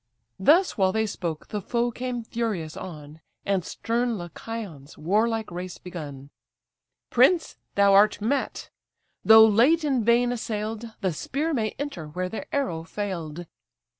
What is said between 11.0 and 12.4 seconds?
The spear may enter where